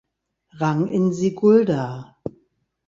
[0.59, 1.85] Rang in Sigulda.